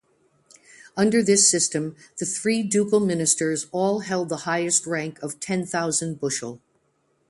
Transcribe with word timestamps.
Under 0.97 1.21
this 1.21 1.47
system, 1.47 1.95
the 2.17 2.25
Three 2.25 2.63
Ducal 2.63 3.01
Ministers 3.01 3.67
all 3.71 3.99
held 3.99 4.29
the 4.29 4.37
highest 4.47 4.87
rank 4.87 5.21
of 5.21 5.39
ten-thousand-bushel. 5.39 6.59